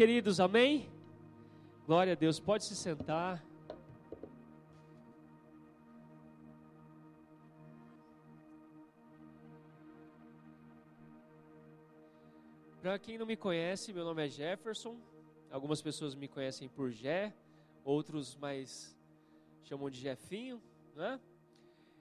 [0.00, 0.88] Queridos, amém?
[1.86, 3.44] Glória a Deus, pode se sentar.
[12.80, 14.98] Para quem não me conhece, meu nome é Jefferson.
[15.50, 17.34] Algumas pessoas me conhecem por Jé,
[17.84, 18.96] outros mais
[19.64, 20.62] chamam de Jefinho,
[20.96, 21.20] né?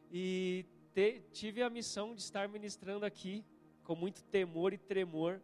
[0.09, 3.43] E te, tive a missão de estar ministrando aqui
[3.83, 5.41] com muito temor e tremor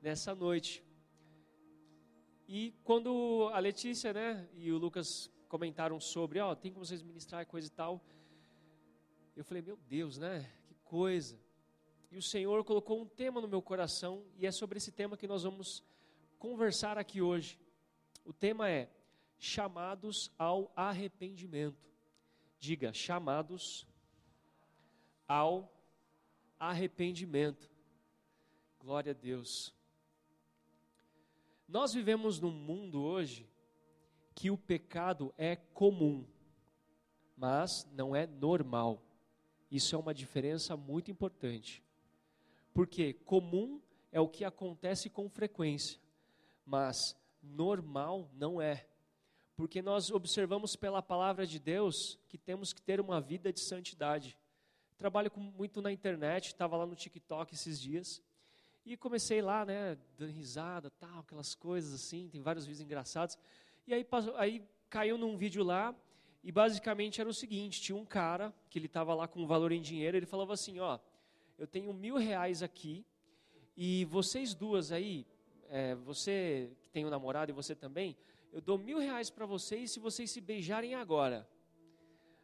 [0.00, 0.88] nessa noite.
[2.52, 7.00] E quando a Letícia, né, e o Lucas comentaram sobre, ó, oh, tem como vocês
[7.00, 8.04] ministrar coisa e tal,
[9.36, 11.38] eu falei, meu Deus, né, que coisa.
[12.10, 15.28] E o Senhor colocou um tema no meu coração e é sobre esse tema que
[15.28, 15.84] nós vamos
[16.40, 17.56] conversar aqui hoje.
[18.24, 18.90] O tema é
[19.38, 21.88] chamados ao arrependimento.
[22.58, 23.86] Diga, chamados
[25.28, 25.72] ao
[26.58, 27.70] arrependimento.
[28.80, 29.72] Glória a Deus.
[31.70, 33.48] Nós vivemos num mundo hoje
[34.34, 36.26] que o pecado é comum,
[37.36, 39.00] mas não é normal.
[39.70, 41.80] Isso é uma diferença muito importante.
[42.74, 46.00] Porque comum é o que acontece com frequência,
[46.66, 48.88] mas normal não é.
[49.54, 54.36] Porque nós observamos pela palavra de Deus que temos que ter uma vida de santidade.
[54.98, 58.20] Trabalho muito na internet, estava lá no TikTok esses dias.
[58.84, 63.38] E comecei lá, né, dando risada, tal, aquelas coisas assim, tem vários vídeos engraçados.
[63.86, 64.06] E aí,
[64.36, 65.94] aí caiu num vídeo lá,
[66.42, 69.72] e basicamente era o seguinte, tinha um cara, que ele estava lá com um valor
[69.72, 70.98] em dinheiro, ele falava assim, ó,
[71.58, 73.04] eu tenho mil reais aqui,
[73.76, 75.26] e vocês duas aí,
[75.68, 78.16] é, você que tem um namorado e você também,
[78.52, 81.48] eu dou mil reais para vocês se vocês se beijarem agora.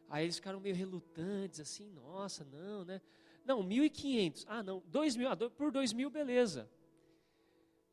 [0.09, 3.01] Aí eles ficaram meio relutantes, assim, nossa, não, né?
[3.47, 4.43] Não, 1.500.
[4.45, 5.29] Ah, não, 2 mil.
[5.29, 6.69] Ah, por 2 mil, beleza.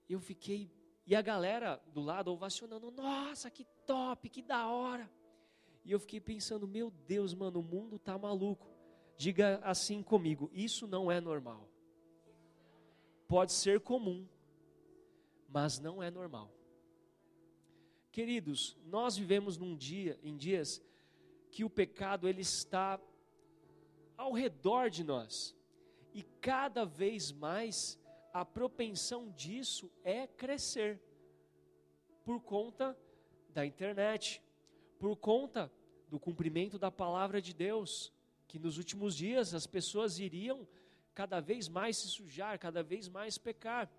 [0.09, 0.69] Eu fiquei.
[1.07, 2.91] E a galera do lado ovacionando.
[2.91, 5.09] Nossa, que top, que da hora.
[5.85, 8.67] E eu fiquei pensando, meu Deus, mano, o mundo tá maluco.
[9.17, 11.69] Diga assim comigo: isso não é normal.
[13.29, 14.27] Pode ser comum,
[15.49, 16.51] mas não é normal.
[18.11, 20.83] Queridos, nós vivemos num dia, em dias
[21.53, 23.01] que o pecado ele está
[24.17, 25.55] ao redor de nós.
[26.13, 27.99] E cada vez mais
[28.33, 31.01] a propensão disso é crescer
[32.25, 32.97] por conta
[33.51, 34.43] da internet,
[34.99, 35.71] por conta
[36.09, 38.13] do cumprimento da palavra de Deus,
[38.47, 40.67] que nos últimos dias as pessoas iriam
[41.15, 43.91] cada vez mais se sujar, cada vez mais pecar.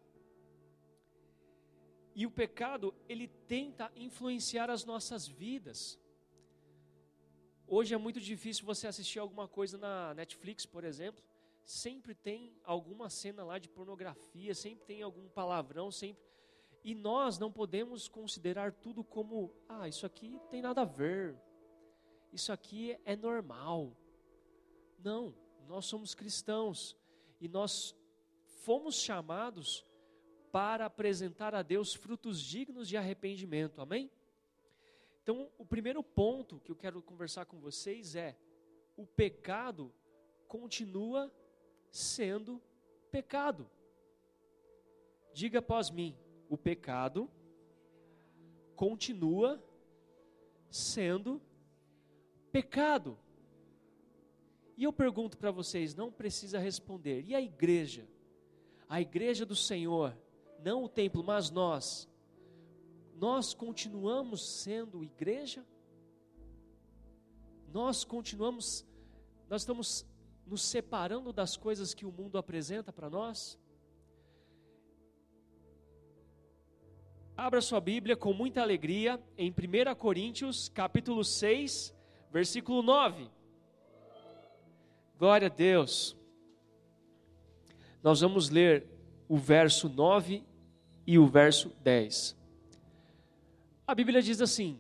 [2.14, 6.00] E o pecado, ele tenta influenciar as nossas vidas.
[7.68, 11.24] Hoje é muito difícil você assistir alguma coisa na Netflix, por exemplo.
[11.64, 16.24] Sempre tem alguma cena lá de pornografia, sempre tem algum palavrão, sempre.
[16.84, 21.36] E nós não podemos considerar tudo como, ah, isso aqui tem nada a ver.
[22.32, 23.98] Isso aqui é normal.
[25.04, 25.34] Não,
[25.68, 26.96] nós somos cristãos
[27.42, 27.96] e nós
[28.64, 29.84] fomos chamados
[30.52, 33.82] para apresentar a Deus frutos dignos de arrependimento.
[33.82, 34.12] Amém?
[35.26, 38.38] Então, o primeiro ponto que eu quero conversar com vocês é:
[38.96, 39.92] o pecado
[40.48, 41.34] continua
[41.90, 42.62] sendo
[43.10, 43.68] pecado.
[45.34, 46.16] Diga após mim:
[46.48, 47.28] o pecado
[48.76, 49.60] continua
[50.70, 51.42] sendo
[52.52, 53.18] pecado.
[54.78, 57.26] E eu pergunto para vocês, não precisa responder.
[57.26, 58.08] E a igreja?
[58.88, 60.16] A igreja do Senhor,
[60.64, 62.08] não o templo, mas nós
[63.20, 65.66] nós continuamos sendo igreja?
[67.72, 68.86] Nós continuamos,
[69.50, 70.06] nós estamos
[70.46, 73.60] nos separando das coisas que o mundo apresenta para nós?
[77.38, 81.94] Abra sua Bíblia com muita alegria em 1 Coríntios, capítulo 6,
[82.32, 83.30] versículo 9.
[85.18, 86.16] Glória a Deus.
[88.02, 88.88] Nós vamos ler
[89.28, 90.44] o verso 9
[91.06, 92.45] e o verso 10.
[93.88, 94.80] A Bíblia diz assim: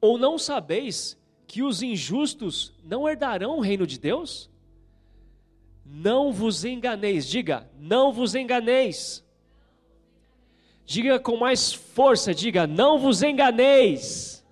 [0.00, 1.16] Ou não sabeis
[1.46, 4.50] que os injustos não herdarão o reino de Deus?
[5.84, 9.24] Não vos enganeis, diga, não vos enganeis.
[10.84, 14.44] Diga com mais força, diga, não vos enganeis.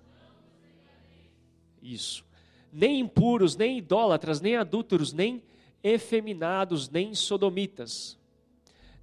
[1.81, 2.25] Isso.
[2.71, 5.41] Nem impuros, nem idólatras, nem adúlteros, nem
[5.83, 8.17] efeminados, nem sodomitas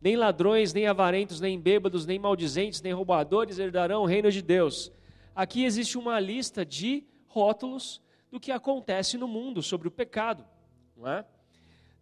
[0.03, 4.91] nem ladrões, nem avarentos, nem bêbados, nem maldizentes, nem roubadores herdarão o reino de Deus.
[5.33, 10.45] Aqui existe uma lista de rótulos do que acontece no mundo sobre o pecado,
[10.97, 11.25] não é?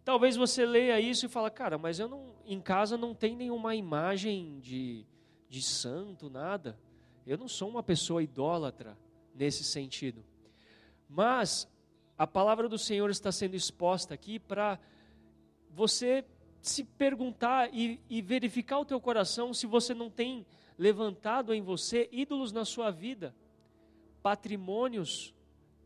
[0.03, 3.75] Talvez você leia isso e fala, cara, mas eu não, em casa não tem nenhuma
[3.75, 5.05] imagem de,
[5.47, 6.79] de santo, nada.
[7.25, 8.97] Eu não sou uma pessoa idólatra
[9.35, 10.25] nesse sentido.
[11.07, 11.69] Mas
[12.17, 14.79] a palavra do Senhor está sendo exposta aqui para
[15.69, 16.25] você
[16.61, 20.45] se perguntar e, e, verificar o teu coração se você não tem
[20.77, 23.35] levantado em você ídolos na sua vida,
[24.21, 25.33] patrimônios,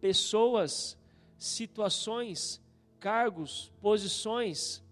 [0.01, 0.97] pessoas,
[1.37, 2.61] situações,
[2.99, 4.83] cargos, posições.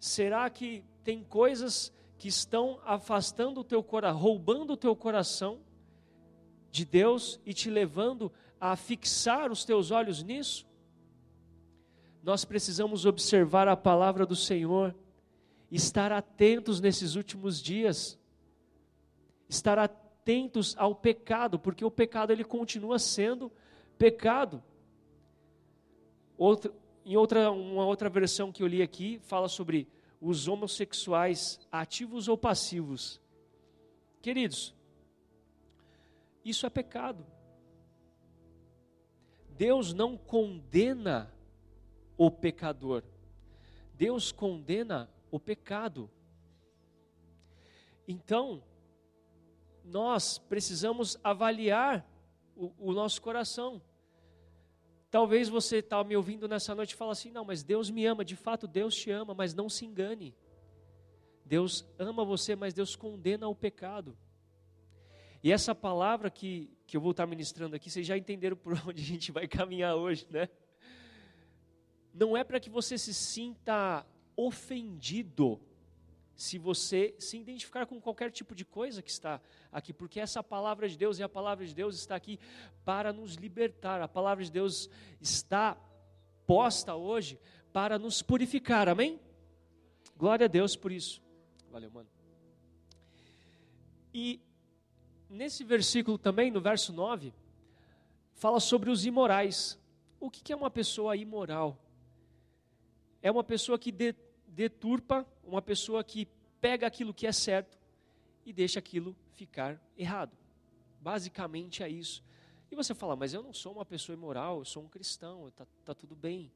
[0.00, 5.60] Será que tem coisas que estão afastando o teu coração, roubando o teu coração
[6.70, 10.66] de Deus e te levando a fixar os teus olhos nisso?
[12.26, 14.92] Nós precisamos observar a palavra do Senhor,
[15.70, 18.18] estar atentos nesses últimos dias,
[19.48, 23.52] estar atentos ao pecado, porque o pecado ele continua sendo
[23.96, 24.60] pecado.
[26.36, 26.72] Outra,
[27.04, 29.86] em outra, uma outra versão que eu li aqui, fala sobre
[30.20, 33.20] os homossexuais ativos ou passivos.
[34.20, 34.74] Queridos,
[36.44, 37.24] isso é pecado.
[39.56, 41.35] Deus não condena
[42.16, 43.02] o pecador,
[43.94, 46.10] Deus condena o pecado.
[48.06, 48.62] Então,
[49.84, 52.06] nós precisamos avaliar
[52.54, 53.82] o, o nosso coração.
[55.10, 58.24] Talvez você está me ouvindo nessa noite e fala assim: não, mas Deus me ama,
[58.24, 60.34] de fato Deus te ama, mas não se engane.
[61.44, 64.16] Deus ama você, mas Deus condena o pecado.
[65.42, 69.00] E essa palavra que, que eu vou estar ministrando aqui, vocês já entenderam por onde
[69.00, 70.48] a gente vai caminhar hoje, né?
[72.16, 75.60] Não é para que você se sinta ofendido
[76.34, 79.38] se você se identificar com qualquer tipo de coisa que está
[79.70, 82.38] aqui, porque essa palavra de Deus e a palavra de Deus está aqui
[82.86, 84.00] para nos libertar.
[84.00, 84.88] A palavra de Deus
[85.20, 85.76] está
[86.46, 87.38] posta hoje
[87.70, 88.88] para nos purificar.
[88.88, 89.20] Amém?
[90.16, 91.22] Glória a Deus por isso.
[91.70, 92.08] Valeu, mano.
[94.12, 94.40] E
[95.28, 97.34] nesse versículo também, no verso 9,
[98.32, 99.78] fala sobre os imorais.
[100.18, 101.78] O que é uma pessoa imoral?
[103.22, 103.92] É uma pessoa que
[104.46, 106.28] deturpa, uma pessoa que
[106.60, 107.78] pega aquilo que é certo
[108.44, 110.36] e deixa aquilo ficar errado.
[111.00, 112.22] Basicamente é isso.
[112.70, 115.66] E você fala, mas eu não sou uma pessoa imoral, eu sou um cristão, está
[115.84, 116.50] tá tudo bem.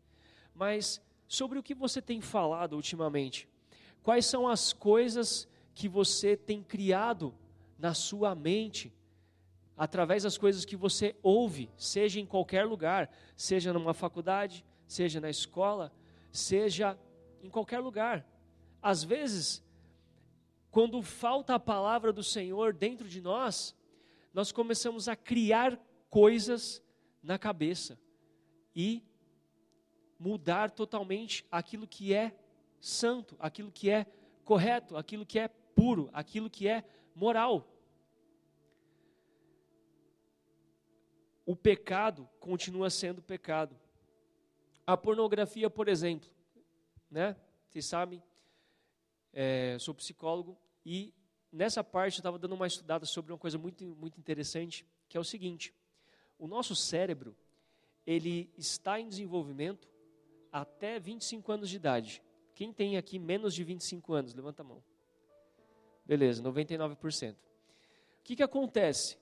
[0.55, 3.49] Mas sobre o que você tem falado ultimamente?
[4.03, 7.35] Quais são as coisas que você tem criado
[7.79, 8.93] na sua mente,
[9.77, 15.31] através das coisas que você ouve, seja em qualquer lugar, seja numa faculdade, seja na
[15.31, 15.93] escola,
[16.33, 16.99] seja
[17.43, 18.27] em qualquer lugar.
[18.83, 19.63] Às vezes,
[20.71, 23.77] quando falta a palavra do Senhor dentro de nós,
[24.33, 25.79] nós começamos a criar
[26.09, 26.83] coisas
[27.23, 27.99] na cabeça
[28.75, 29.03] e
[30.19, 32.35] mudar totalmente aquilo que é
[32.81, 34.07] santo, aquilo que é
[34.45, 36.85] correto, aquilo que é puro, aquilo que é
[37.15, 37.67] moral.
[41.45, 43.77] O pecado continua sendo pecado.
[44.91, 46.29] A pornografia, por exemplo,
[47.09, 47.37] né?
[47.69, 48.21] Vocês sabem,
[49.33, 51.15] é, sou psicólogo e
[51.53, 55.21] nessa parte eu estava dando uma estudada sobre uma coisa muito, muito interessante, que é
[55.21, 55.73] o seguinte:
[56.37, 57.37] o nosso cérebro
[58.05, 59.89] ele está em desenvolvimento
[60.51, 62.21] até 25 anos de idade.
[62.53, 64.35] Quem tem aqui menos de 25 anos?
[64.35, 64.83] Levanta a mão.
[66.05, 67.35] Beleza, 99%.
[67.35, 67.37] O
[68.25, 69.17] que, que acontece?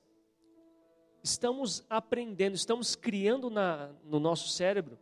[1.23, 4.99] Estamos aprendendo, estamos criando na, no nosso cérebro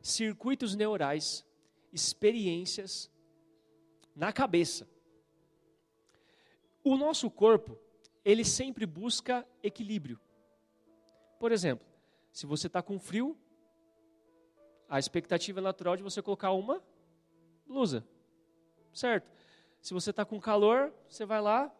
[0.00, 1.44] circuitos neurais
[1.92, 3.10] experiências
[4.14, 4.88] na cabeça.
[6.82, 7.78] O nosso corpo,
[8.24, 10.20] ele sempre busca equilíbrio.
[11.38, 11.86] Por exemplo,
[12.32, 13.36] se você está com frio,
[14.88, 16.82] a expectativa é natural de você colocar uma
[17.66, 18.06] blusa,
[18.92, 19.30] certo?
[19.80, 21.72] Se você está com calor, você vai lá,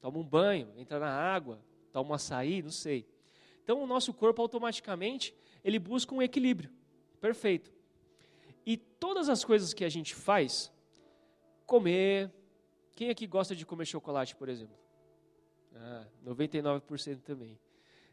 [0.00, 1.60] toma um banho, entra na água,
[1.92, 3.06] toma um açaí, não sei.
[3.62, 6.70] Então, o nosso corpo automaticamente ele busca um equilíbrio.
[7.20, 7.72] Perfeito.
[8.64, 10.72] E todas as coisas que a gente faz,
[11.66, 12.30] comer.
[12.94, 14.76] Quem aqui gosta de comer chocolate, por exemplo?
[15.74, 17.58] Ah, 99% também.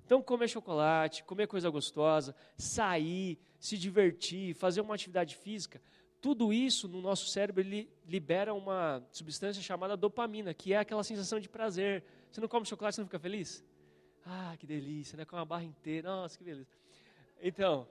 [0.05, 5.79] Então, comer chocolate, comer coisa gostosa, sair, se divertir, fazer uma atividade física,
[6.21, 11.39] tudo isso no nosso cérebro ele libera uma substância chamada dopamina, que é aquela sensação
[11.39, 12.03] de prazer.
[12.31, 13.63] Você não come chocolate, você não fica feliz?
[14.25, 15.25] Ah, que delícia, né?
[15.25, 16.67] Com uma barra inteira, nossa, que beleza.
[17.41, 17.87] Então,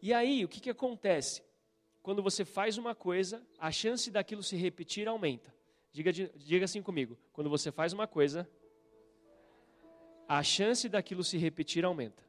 [0.00, 1.42] e aí, o que, que acontece?
[2.02, 5.54] Quando você faz uma coisa, a chance daquilo se repetir aumenta.
[5.92, 8.48] Diga, diga assim comigo: quando você faz uma coisa,
[10.28, 12.22] a chance daquilo se repetir aumenta.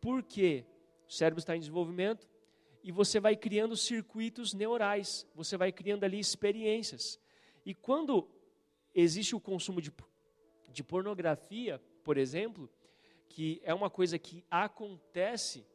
[0.00, 0.64] Porque
[1.08, 2.28] o cérebro está em desenvolvimento
[2.82, 7.18] e você vai criando circuitos neurais, você vai criando ali experiências.
[7.64, 8.28] E quando
[8.94, 9.90] existe o consumo de,
[10.70, 12.70] de pornografia, por exemplo,
[13.28, 15.66] que é uma coisa que acontece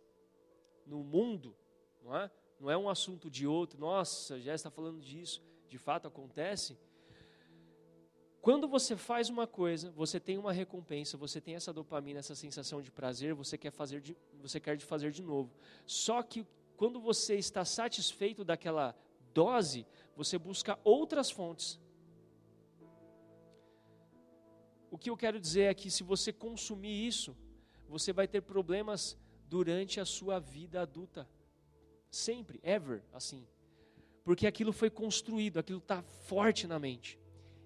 [0.86, 1.56] no mundo,
[2.01, 2.32] não é?
[2.60, 6.77] Não é um assunto de outro, nossa, já está falando disso, de fato acontece.
[8.41, 12.82] Quando você faz uma coisa, você tem uma recompensa, você tem essa dopamina, essa sensação
[12.82, 15.53] de prazer, você quer fazer de, você quer de fazer de novo.
[15.86, 16.46] Só que
[16.77, 18.96] quando você está satisfeito daquela
[19.34, 21.79] dose, você busca outras fontes.
[24.91, 27.36] O que eu quero dizer é que se você consumir isso,
[27.88, 29.17] você vai ter problemas
[29.48, 31.27] durante a sua vida adulta.
[32.10, 33.46] Sempre, ever, assim.
[34.24, 37.19] Porque aquilo foi construído, aquilo está forte na mente.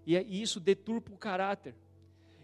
[0.05, 1.75] E, é, e isso deturpa o caráter.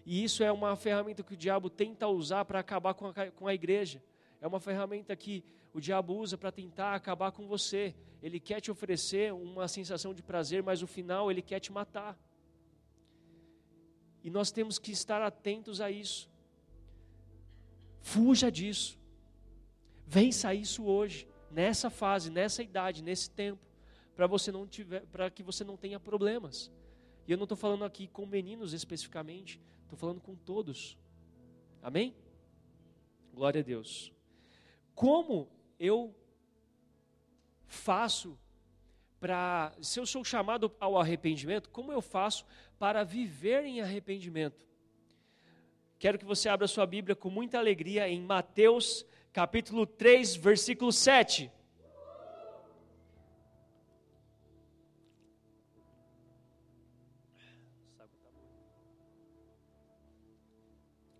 [0.05, 3.48] E isso é uma ferramenta que o diabo tenta usar para acabar com a, com
[3.48, 4.01] a igreja.
[4.41, 5.43] É uma ferramenta que
[5.74, 7.93] o diabo usa para tentar acabar com você.
[8.21, 12.17] Ele quer te oferecer uma sensação de prazer, mas no final ele quer te matar.
[14.23, 16.29] E nós temos que estar atentos a isso.
[18.01, 18.97] Fuja disso.
[20.05, 23.61] Vença isso hoje, nessa fase, nessa idade, nesse tempo,
[24.15, 26.71] para você não tiver, para que você não tenha problemas.
[27.27, 30.97] E eu não estou falando aqui com meninos especificamente, estou falando com todos.
[31.81, 32.15] Amém?
[33.33, 34.11] Glória a Deus.
[34.95, 35.47] Como
[35.79, 36.15] eu
[37.67, 38.38] faço
[39.19, 42.45] para, se eu sou chamado ao arrependimento, como eu faço
[42.77, 44.65] para viver em arrependimento?
[45.97, 51.51] Quero que você abra sua Bíblia com muita alegria em Mateus capítulo 3, versículo 7.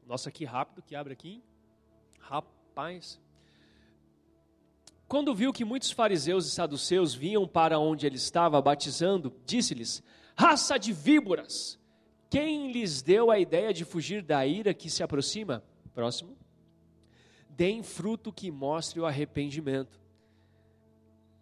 [0.06, 1.44] Nossa, que rápido que abre aqui.
[2.20, 3.22] Rapaz.
[5.10, 10.04] Quando viu que muitos fariseus e saduceus vinham para onde ele estava batizando, disse-lhes:
[10.38, 11.80] Raça de víboras!
[12.30, 15.64] Quem lhes deu a ideia de fugir da ira que se aproxima?
[15.96, 16.38] Próximo.
[17.50, 20.00] Deem fruto que mostre o arrependimento.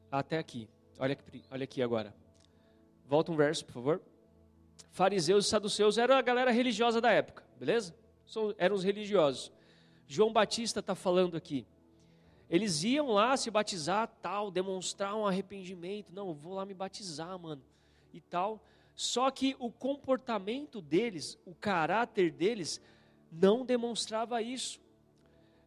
[0.10, 0.70] Até aqui.
[0.98, 2.16] Olha aqui, olha aqui agora.
[3.06, 4.02] Volta um verso, por favor.
[4.92, 7.94] Fariseus e saduceus eram a galera religiosa da época, beleza?
[8.58, 9.52] eram os religiosos.
[10.08, 11.68] João Batista está falando aqui.
[12.50, 16.14] Eles iam lá se batizar, tal, demonstrar um arrependimento.
[16.14, 17.62] Não, vou lá me batizar, mano.
[18.14, 18.64] E tal.
[18.96, 22.82] Só que o comportamento deles, o caráter deles,
[23.32, 24.80] não demonstrava isso.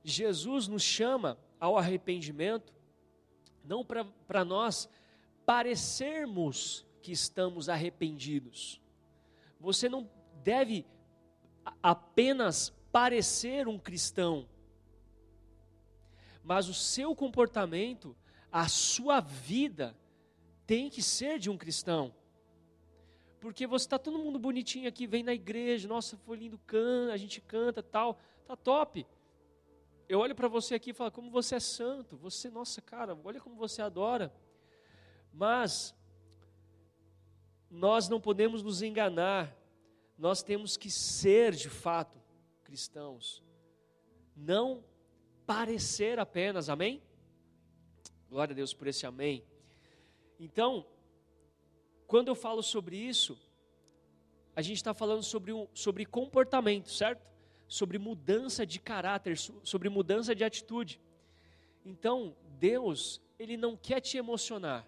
[0.02, 2.72] Jesus nos chama ao arrependimento,
[3.62, 4.88] não para nós
[5.44, 8.80] parecermos que estamos arrependidos.
[9.60, 10.08] Você não
[10.42, 10.86] deve
[11.82, 14.48] apenas parecer um cristão
[16.42, 18.16] mas o seu comportamento,
[18.50, 19.96] a sua vida,
[20.66, 22.14] tem que ser de um cristão.
[23.40, 27.16] Porque você está todo mundo bonitinho aqui, vem na igreja, nossa, foi lindo, canta, a
[27.16, 29.06] gente canta, tal, tá top.
[30.08, 33.40] Eu olho para você aqui e falo, como você é santo, você, nossa cara, olha
[33.40, 34.32] como você adora.
[35.32, 35.94] Mas
[37.70, 39.56] nós não podemos nos enganar,
[40.18, 42.20] nós temos que ser de fato
[42.64, 43.42] cristãos.
[44.36, 44.84] Não
[45.50, 47.02] parecer apenas, amém?
[48.28, 49.44] Glória a Deus por esse amém.
[50.38, 50.86] Então,
[52.06, 53.36] quando eu falo sobre isso,
[54.54, 57.26] a gente está falando sobre, um, sobre comportamento, certo?
[57.66, 61.00] Sobre mudança de caráter, sobre mudança de atitude.
[61.84, 64.86] Então, Deus, Ele não quer te emocionar.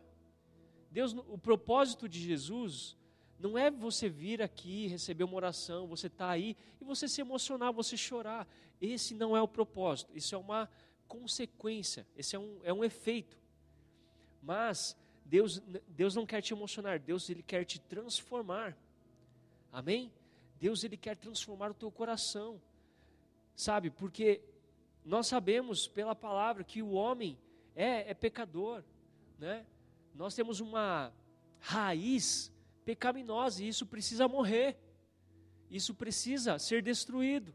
[0.92, 2.97] Deus, o propósito de Jesus
[3.43, 7.21] não é você vir aqui, receber uma oração, você estar tá aí e você se
[7.21, 8.47] emocionar, você chorar.
[8.81, 10.71] Esse não é o propósito, isso é uma
[11.09, 13.37] consequência, esse é um, é um efeito.
[14.41, 18.79] Mas Deus, Deus não quer te emocionar, Deus ele quer te transformar.
[19.73, 20.13] Amém?
[20.61, 22.63] Deus ele quer transformar o teu coração.
[23.57, 23.91] Sabe?
[23.91, 24.41] Porque
[25.05, 27.37] nós sabemos pela palavra que o homem
[27.75, 28.85] é, é pecador,
[29.37, 29.67] né?
[30.15, 31.13] Nós temos uma
[31.59, 32.53] raiz
[32.85, 34.79] pecaminosa e isso precisa morrer.
[35.71, 37.55] Isso precisa ser destruído.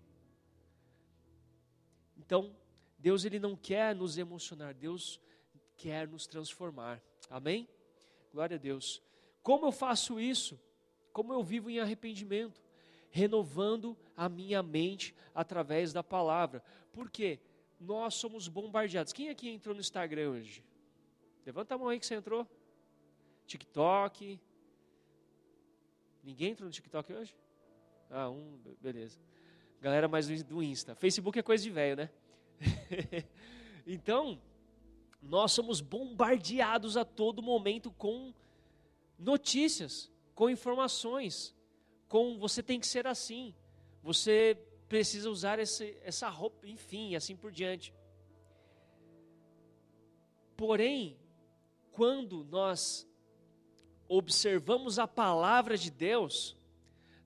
[2.17, 2.55] Então,
[2.97, 5.21] Deus ele não quer nos emocionar, Deus
[5.75, 7.01] quer nos transformar.
[7.29, 7.69] Amém?
[8.33, 9.01] Glória a Deus.
[9.43, 10.59] Como eu faço isso?
[11.13, 12.61] Como eu vivo em arrependimento?
[13.09, 16.63] Renovando a minha mente através da palavra.
[16.91, 17.39] Porque
[17.79, 19.13] nós somos bombardeados.
[19.13, 20.63] Quem aqui entrou no Instagram hoje?
[21.45, 22.45] Levanta a mão aí que você entrou.
[23.45, 24.39] TikTok,
[26.27, 27.33] Ninguém entrou no TikTok hoje?
[28.09, 29.17] Ah, um, beleza.
[29.79, 30.93] Galera mais do Insta.
[30.93, 32.09] Facebook é coisa de velho, né?
[33.87, 34.37] então,
[35.21, 38.33] nós somos bombardeados a todo momento com
[39.17, 41.55] notícias, com informações,
[42.09, 43.55] com você tem que ser assim,
[44.03, 47.93] você precisa usar esse, essa roupa, enfim, assim por diante.
[50.57, 51.17] Porém,
[51.89, 53.07] quando nós
[54.07, 56.55] observamos a palavra de Deus,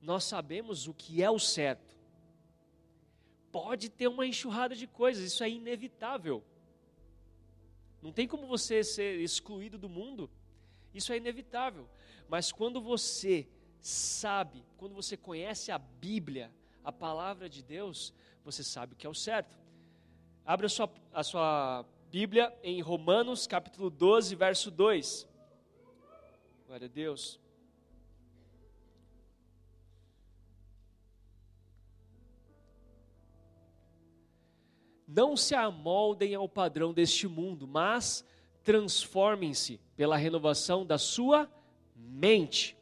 [0.02, 1.96] nós sabemos o que é o certo.
[3.52, 6.44] Pode ter uma enxurrada de coisas, isso é inevitável.
[8.02, 10.30] Não tem como você ser excluído do mundo,
[10.94, 11.88] isso é inevitável.
[12.28, 13.48] Mas quando você
[13.80, 16.52] sabe, quando você conhece a Bíblia,
[16.84, 19.60] a palavra de Deus, você sabe o que é o certo.
[20.46, 25.28] Abra a sua, a sua Bíblia em Romanos capítulo 12, verso 2.
[26.72, 27.38] Glória a Deus.
[35.06, 38.26] Não se amoldem ao padrão deste mundo, mas
[38.64, 41.52] transformem-se pela renovação da sua
[41.94, 42.78] mente,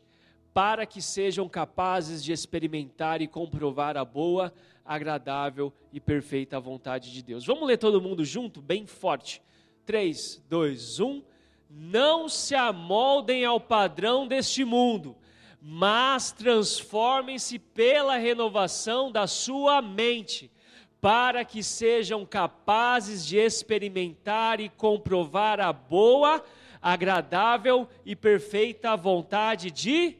[0.54, 4.54] para que sejam capazes de experimentar e comprovar a boa,
[4.86, 7.44] agradável e perfeita vontade de Deus.
[7.44, 9.42] Vamos ler todo mundo junto, bem forte.
[9.84, 11.24] 3, 2, 1.
[11.70, 15.16] Não se amoldem ao padrão deste mundo,
[15.62, 20.52] mas transformem-se pela renovação da sua mente,
[21.00, 26.44] para que sejam capazes de experimentar e comprovar a boa,
[26.82, 30.18] agradável e perfeita vontade de.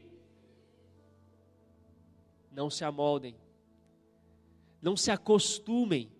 [2.52, 3.34] Não se amoldem,
[4.80, 6.12] não se acostumem,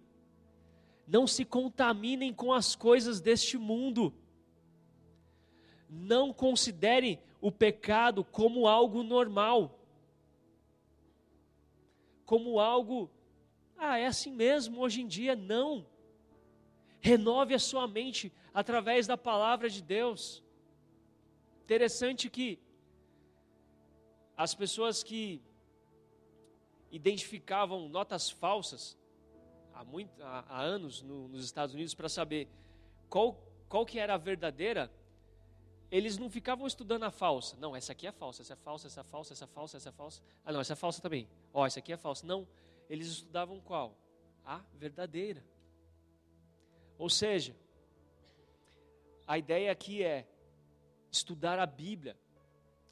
[1.06, 4.12] não se contaminem com as coisas deste mundo
[5.90, 9.76] não considere o pecado como algo normal,
[12.24, 13.10] como algo,
[13.76, 15.34] ah, é assim mesmo hoje em dia.
[15.34, 15.84] Não.
[17.00, 20.44] Renove a sua mente através da palavra de Deus.
[21.64, 22.60] Interessante que
[24.36, 25.42] as pessoas que
[26.92, 28.96] identificavam notas falsas
[29.74, 32.48] há, muito, há, há anos no, nos Estados Unidos para saber
[33.08, 34.90] qual, qual que era a verdadeira,
[35.90, 37.56] eles não ficavam estudando a falsa.
[37.58, 39.88] Não, essa aqui é falsa, essa é falsa, essa é falsa, essa é falsa, essa
[39.88, 40.22] é falsa.
[40.44, 41.28] Ah, não, essa é falsa também.
[41.52, 42.24] Ó, oh, essa aqui é falsa.
[42.24, 42.46] Não,
[42.88, 43.96] eles estudavam qual?
[44.44, 45.44] A verdadeira.
[46.96, 47.56] Ou seja,
[49.26, 50.28] a ideia aqui é
[51.10, 52.16] estudar a Bíblia,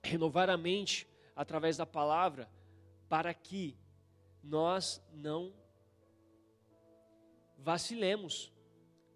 [0.02, 1.06] renovar a mente
[1.36, 2.50] através da palavra,
[3.08, 3.76] para que
[4.42, 5.52] nós não
[7.58, 8.52] vacilemos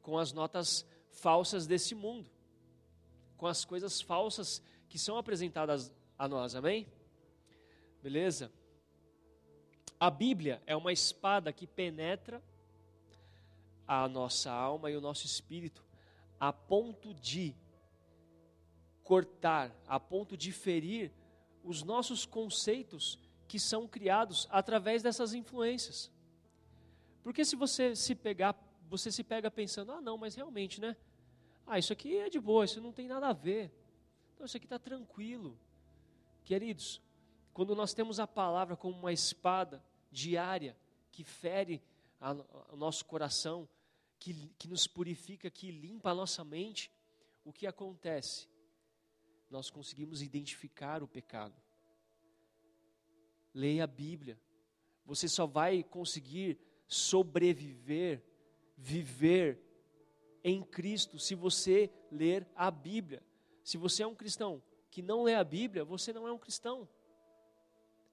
[0.03, 2.32] com as notas falsas desse mundo
[3.42, 6.87] com as coisas falsas que são apresentadas a nós, amém?
[8.00, 8.52] Beleza?
[9.98, 12.40] A Bíblia é uma espada que penetra
[13.85, 15.85] a nossa alma e o nosso espírito
[16.38, 17.52] a ponto de
[19.02, 21.11] cortar, a ponto de ferir
[21.64, 26.12] os nossos conceitos que são criados através dessas influências.
[27.24, 28.55] Porque se você se pegar,
[28.88, 30.96] você se pega pensando, ah, não, mas realmente, né?
[31.66, 33.72] Ah, isso aqui é de boa, isso não tem nada a ver.
[34.35, 35.59] Então, isso aqui está tranquilo.
[36.44, 37.01] Queridos,
[37.53, 40.77] quando nós temos a palavra como uma espada diária
[41.11, 41.83] que fere
[42.20, 43.68] a, a, o nosso coração,
[44.18, 46.90] que, que nos purifica, que limpa a nossa mente,
[47.44, 48.48] o que acontece?
[49.51, 51.55] Nós conseguimos identificar o pecado.
[53.53, 54.40] Leia a Bíblia.
[55.05, 58.22] Você só vai conseguir sobreviver,
[58.77, 59.71] viver
[60.44, 63.22] em Cristo se você ler a Bíblia.
[63.62, 66.88] Se você é um cristão que não lê a Bíblia, você não é um cristão.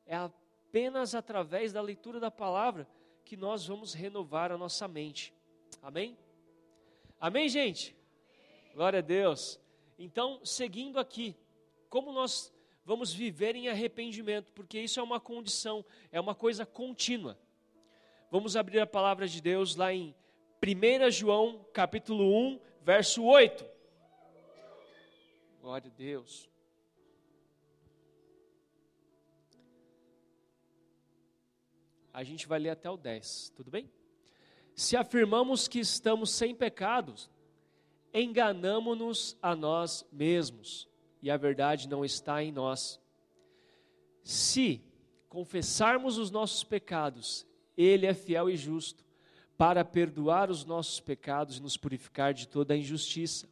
[0.05, 2.87] É apenas através da leitura da palavra
[3.25, 5.33] que nós vamos renovar a nossa mente.
[5.81, 6.17] Amém?
[7.19, 7.95] Amém, gente?
[8.73, 9.59] Glória a Deus.
[9.97, 11.35] Então, seguindo aqui,
[11.89, 12.53] como nós
[12.85, 17.37] vamos viver em arrependimento, porque isso é uma condição, é uma coisa contínua.
[18.31, 20.15] Vamos abrir a palavra de Deus lá em
[20.61, 23.65] 1 João capítulo 1, verso 8.
[25.61, 26.49] Glória a Deus.
[32.11, 33.89] A gente vai ler até o 10, tudo bem?
[34.75, 37.29] Se afirmamos que estamos sem pecados,
[38.13, 40.89] enganamos-nos a nós mesmos,
[41.21, 42.99] e a verdade não está em nós.
[44.23, 44.81] Se
[45.29, 49.08] confessarmos os nossos pecados, Ele é fiel e justo
[49.59, 53.45] para perdoar os nossos pecados e nos purificar de toda a injustiça.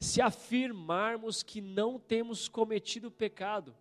[0.00, 3.76] Se afirmarmos que não temos cometido pecado,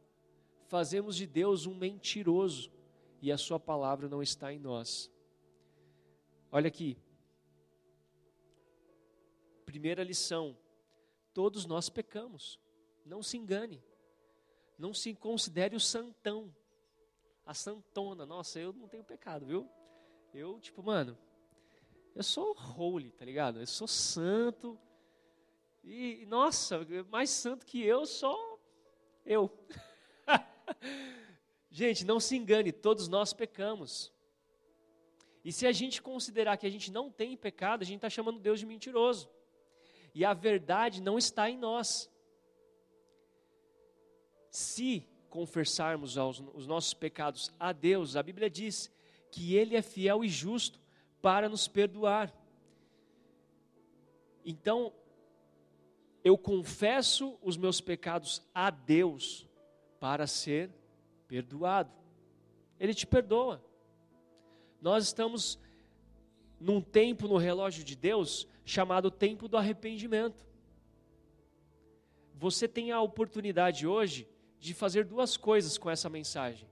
[0.68, 2.70] fazemos de Deus um mentiroso
[3.22, 5.10] e a Sua palavra não está em nós.
[6.52, 6.98] Olha aqui.
[9.66, 10.58] Primeira lição:
[11.34, 12.60] todos nós pecamos.
[13.06, 13.82] Não se engane.
[14.78, 16.54] Não se considere o santão.
[17.46, 18.26] A santona.
[18.26, 19.70] Nossa, eu não tenho pecado, viu?
[20.34, 21.18] Eu, tipo, mano,
[22.16, 23.60] eu sou holy, tá ligado?
[23.60, 24.80] Eu sou santo.
[25.84, 28.60] E, nossa, mais santo que eu, só
[29.26, 29.52] eu.
[31.70, 34.12] gente, não se engane, todos nós pecamos.
[35.44, 38.40] E se a gente considerar que a gente não tem pecado, a gente está chamando
[38.40, 39.30] Deus de mentiroso.
[40.14, 42.10] E a verdade não está em nós.
[44.50, 48.92] Se confessarmos os nossos pecados a Deus, a Bíblia diz
[49.32, 50.80] que Ele é fiel e justo
[51.22, 52.32] para nos perdoar.
[54.46, 54.92] Então,
[56.24, 59.48] eu confesso os meus pecados a Deus
[60.00, 60.70] para ser
[61.28, 61.92] perdoado.
[62.80, 63.64] Ele te perdoa.
[64.82, 65.60] Nós estamos
[66.60, 70.46] num tempo no relógio de Deus chamado tempo do arrependimento.
[72.36, 74.28] Você tem a oportunidade hoje
[74.60, 76.68] de fazer duas coisas com essa mensagem.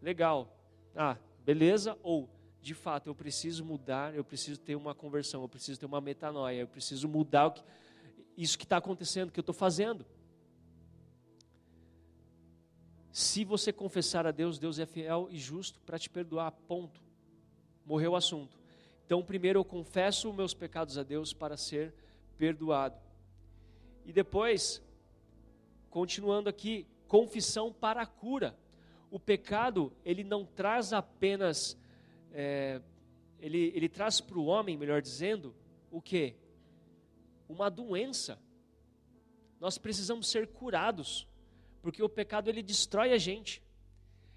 [0.00, 0.56] Legal.
[0.94, 1.16] Ah,
[1.48, 1.98] beleza?
[2.02, 2.28] Ou,
[2.60, 6.60] de fato, eu preciso mudar, eu preciso ter uma conversão, eu preciso ter uma metanoia,
[6.60, 7.64] eu preciso mudar que,
[8.36, 10.04] isso que está acontecendo, que eu estou fazendo.
[13.10, 17.00] Se você confessar a Deus, Deus é fiel e justo para te perdoar, ponto
[17.82, 18.60] morreu o assunto.
[19.06, 21.94] Então, primeiro eu confesso meus pecados a Deus para ser
[22.36, 23.00] perdoado.
[24.04, 24.82] E depois,
[25.88, 28.54] continuando aqui, confissão para a cura.
[29.10, 31.78] O pecado, ele não traz apenas,
[32.32, 32.80] é,
[33.38, 35.54] ele, ele traz para o homem, melhor dizendo,
[35.90, 36.34] o que?
[37.48, 38.38] Uma doença.
[39.58, 41.26] Nós precisamos ser curados,
[41.80, 43.62] porque o pecado ele destrói a gente,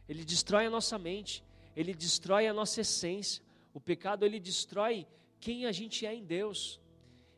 [0.07, 1.43] ele destrói a nossa mente,
[1.75, 3.43] ele destrói a nossa essência.
[3.73, 5.07] O pecado ele destrói
[5.39, 6.79] quem a gente é em Deus.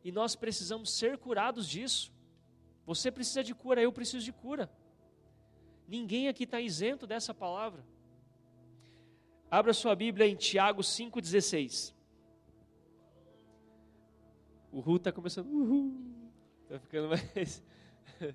[0.03, 2.11] E nós precisamos ser curados disso.
[2.85, 4.69] Você precisa de cura, eu preciso de cura.
[5.93, 7.85] Ninguém aqui está isento dessa palavra.
[9.51, 11.93] Abra sua Bíblia em Tiago 5,16.
[14.71, 15.47] O Ru está começando.
[16.63, 17.61] Está ficando mais.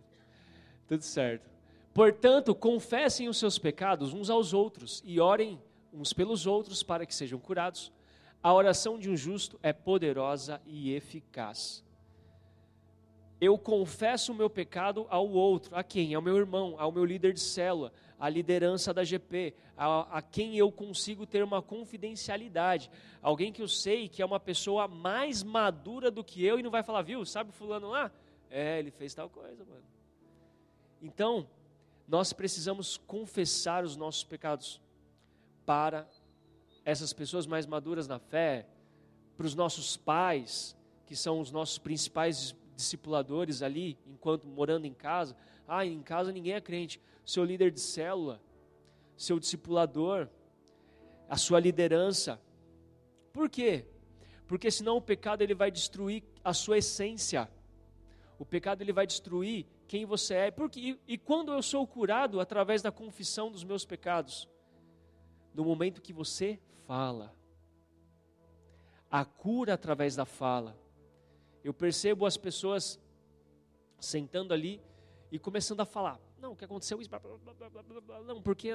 [0.86, 1.50] Tudo certo.
[1.92, 5.60] Portanto, confessem os seus pecados uns aos outros e orem
[5.92, 7.92] uns pelos outros para que sejam curados.
[8.40, 11.84] A oração de um justo é poderosa e eficaz.
[13.40, 16.14] Eu confesso o meu pecado ao outro, a quem?
[16.14, 20.56] Ao meu irmão, ao meu líder de célula, à liderança da GP, a, a, quem
[20.56, 22.90] eu consigo ter uma confidencialidade,
[23.22, 26.70] alguém que eu sei que é uma pessoa mais madura do que eu e não
[26.70, 28.10] vai falar, viu, sabe fulano lá?
[28.50, 29.84] É, ele fez tal coisa, mano.
[31.00, 31.48] Então,
[32.08, 34.80] nós precisamos confessar os nossos pecados
[35.64, 36.08] para
[36.84, 38.66] essas pessoas mais maduras na fé,
[39.36, 45.36] para os nossos pais, que são os nossos principais discipuladores ali, enquanto morando em casa.
[45.66, 47.00] Ah, em casa ninguém é crente.
[47.24, 48.40] Seu líder de célula,
[49.16, 50.28] seu discipulador,
[51.28, 52.40] a sua liderança.
[53.32, 53.84] Por quê?
[54.46, 57.50] Porque senão o pecado ele vai destruir a sua essência.
[58.38, 60.50] O pecado ele vai destruir quem você é.
[60.50, 64.48] Porque, e, e quando eu sou curado através da confissão dos meus pecados?
[65.58, 67.34] no momento que você fala.
[69.10, 70.78] A cura através da fala.
[71.68, 72.98] Eu percebo as pessoas
[74.00, 74.80] sentando ali
[75.30, 76.18] e começando a falar.
[76.38, 77.10] Não, o que aconteceu isso?
[78.24, 78.70] Não, porque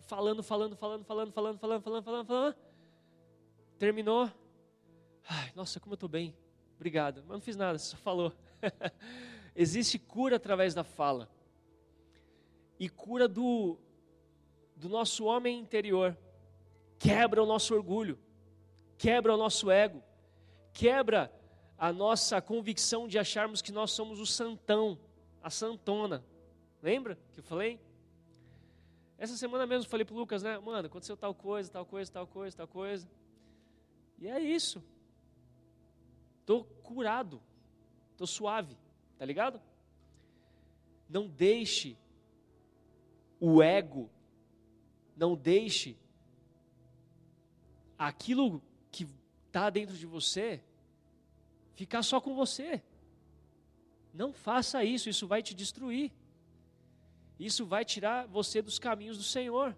[0.00, 2.56] falando, falando, falando, falando, falando, falando, falando, falando, falando.
[3.78, 4.28] Terminou.
[5.28, 6.36] Ai, nossa, como eu estou bem.
[6.74, 7.22] Obrigado.
[7.28, 8.32] Mas não fiz nada, só falou.
[9.54, 11.30] Existe cura através da fala.
[12.76, 13.78] E cura do,
[14.74, 16.18] do nosso homem interior,
[16.98, 18.18] quebra o nosso orgulho,
[18.98, 20.02] quebra o nosso ego,
[20.72, 21.32] quebra
[21.80, 24.96] a nossa convicção de acharmos que nós somos o santão,
[25.42, 26.22] a santona.
[26.82, 27.80] Lembra que eu falei?
[29.18, 30.56] Essa semana mesmo eu falei para o Lucas, né?
[30.58, 33.08] Mano, aconteceu tal coisa, tal coisa, tal coisa, tal coisa.
[34.18, 34.80] E é isso.
[36.40, 37.42] Estou curado.
[38.12, 38.76] Estou suave.
[39.18, 39.60] Tá ligado?
[41.08, 41.98] Não deixe
[43.40, 44.08] o ego
[45.20, 45.98] não deixe
[47.98, 49.06] aquilo que
[49.46, 50.64] está dentro de você
[51.80, 52.82] ficar só com você.
[54.12, 56.12] Não faça isso, isso vai te destruir.
[57.38, 59.74] Isso vai tirar você dos caminhos do Senhor.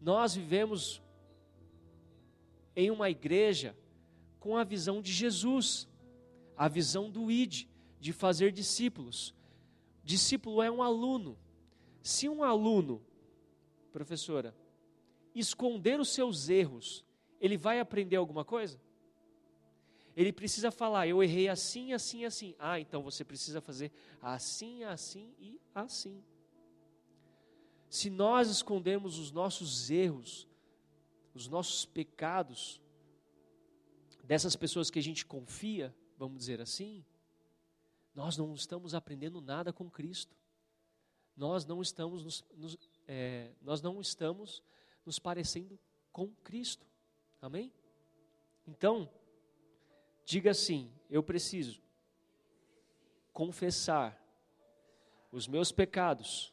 [0.00, 1.00] Nós vivemos
[2.74, 3.76] em uma igreja
[4.40, 5.88] com a visão de Jesus,
[6.56, 7.68] a visão do ID,
[8.00, 9.32] de fazer discípulos.
[10.02, 11.38] Discípulo é um aluno.
[12.02, 13.00] Se um aluno
[13.92, 14.52] professora,
[15.32, 17.04] esconder os seus erros,
[17.40, 18.84] ele vai aprender alguma coisa?
[20.16, 22.54] Ele precisa falar: eu errei assim, assim, assim.
[22.58, 26.24] Ah, então você precisa fazer assim, assim e assim.
[27.90, 30.48] Se nós escondermos os nossos erros,
[31.34, 32.80] os nossos pecados,
[34.24, 37.04] dessas pessoas que a gente confia, vamos dizer assim,
[38.14, 40.34] nós não estamos aprendendo nada com Cristo.
[41.36, 44.62] Nós não estamos nos, nos é, nós não estamos
[45.04, 45.78] nos parecendo
[46.10, 46.86] com Cristo.
[47.42, 47.70] Amém?
[48.66, 49.08] Então,
[50.26, 51.80] diga assim: eu preciso
[53.32, 54.20] confessar
[55.30, 56.52] os meus pecados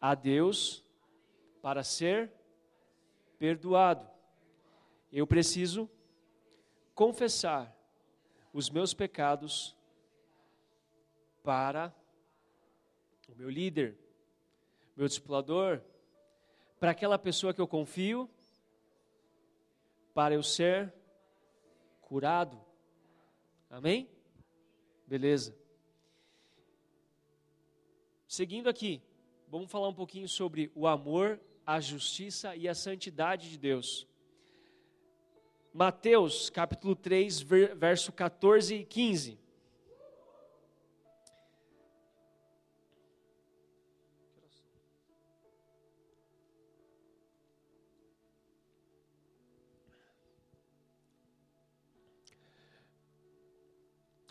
[0.00, 0.82] a Deus
[1.60, 2.32] para ser
[3.38, 4.10] perdoado.
[5.12, 5.88] Eu preciso
[6.94, 7.76] confessar
[8.52, 9.76] os meus pecados
[11.42, 11.94] para
[13.28, 13.98] o meu líder,
[14.96, 15.82] meu discipulador,
[16.80, 18.30] para aquela pessoa que eu confio,
[20.14, 20.92] para eu ser
[22.12, 22.60] curado.
[23.70, 24.06] Amém?
[25.06, 25.56] Beleza.
[28.28, 29.00] Seguindo aqui,
[29.48, 34.06] vamos falar um pouquinho sobre o amor, a justiça e a santidade de Deus.
[35.72, 39.38] Mateus capítulo 3, verso 14 e 15.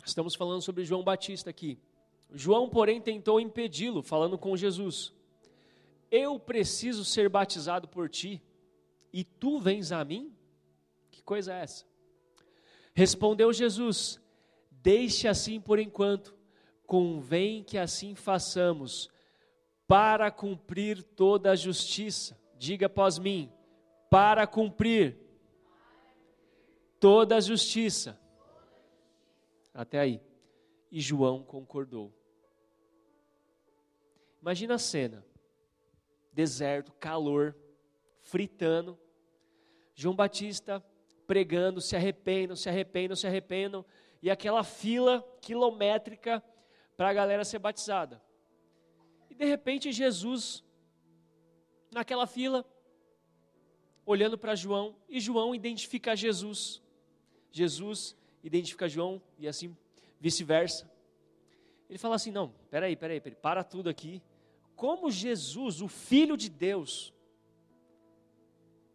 [0.04, 1.78] Estamos falando sobre João Batista aqui.
[2.34, 5.12] João, porém, tentou impedi-lo, falando com Jesus:
[6.10, 8.42] Eu preciso ser batizado por ti,
[9.12, 10.34] e tu vens a mim?
[11.10, 11.84] Que coisa é essa?
[12.94, 14.20] Respondeu Jesus:
[14.70, 16.34] Deixe assim por enquanto,
[16.86, 19.10] convém que assim façamos,
[19.86, 22.38] para cumprir toda a justiça.
[22.58, 23.52] Diga após mim:
[24.10, 25.16] para cumprir
[26.98, 28.21] toda a justiça.
[29.72, 30.20] Até aí.
[30.90, 32.12] E João concordou.
[34.40, 35.24] Imagina a cena:
[36.32, 37.56] deserto, calor,
[38.20, 38.98] fritando.
[39.94, 40.84] João Batista
[41.26, 43.84] pregando, se arrependam, se arrependam, se arrependam,
[44.20, 46.42] e aquela fila quilométrica
[46.96, 48.22] para a galera ser batizada.
[49.30, 50.62] E de repente Jesus,
[51.90, 52.66] naquela fila,
[54.04, 56.82] olhando para João, e João identifica Jesus.
[57.50, 59.76] Jesus identifica João e assim
[60.20, 60.90] vice-versa.
[61.88, 64.22] Ele fala assim: não, peraí, peraí, peraí, para tudo aqui.
[64.74, 67.12] Como Jesus, o Filho de Deus,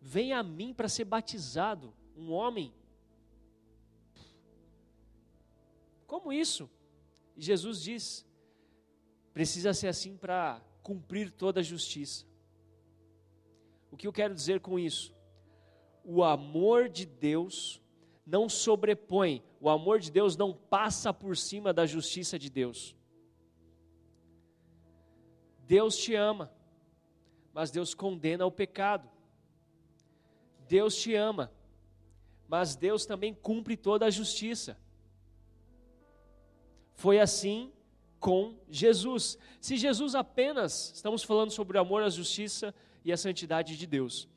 [0.01, 2.73] vem a mim para ser batizado, um homem?
[6.05, 6.69] Como isso?
[7.37, 8.25] Jesus diz:
[9.33, 12.25] precisa ser assim para cumprir toda a justiça.
[13.91, 15.13] O que eu quero dizer com isso?
[16.03, 17.81] O amor de Deus
[18.27, 22.93] não sobrepõe, o amor de Deus não passa por cima da justiça de Deus.
[25.65, 26.51] Deus te ama,
[27.53, 29.09] mas Deus condena o pecado.
[30.67, 31.49] Deus te ama,
[32.49, 34.77] mas Deus também cumpre toda a justiça.
[36.95, 37.71] Foi assim
[38.19, 39.37] com Jesus.
[39.61, 44.27] Se Jesus apenas, estamos falando sobre o amor, a justiça e a santidade de Deus.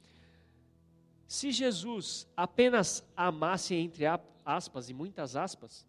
[1.30, 4.04] Se Jesus apenas amasse, entre
[4.44, 5.86] aspas e muitas aspas,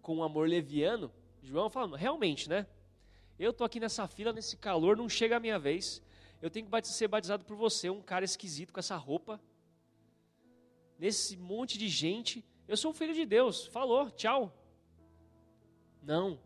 [0.00, 2.66] com um amor leviano, João falando, realmente, né?
[3.38, 6.00] Eu estou aqui nessa fila, nesse calor, não chega a minha vez.
[6.40, 9.38] Eu tenho que ser batizado por você, um cara esquisito com essa roupa,
[10.98, 12.42] nesse monte de gente.
[12.66, 14.50] Eu sou um filho de Deus, falou, tchau.
[16.02, 16.40] Não,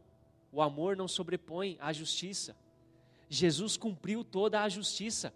[0.50, 2.56] o amor não sobrepõe a justiça.
[3.28, 5.32] Jesus cumpriu toda a justiça.